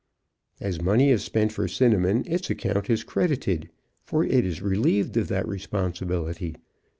[0.59, 3.69] As money is spent for Cinnamon, its account is credited,
[4.03, 6.55] for it is relieved of that responsibility.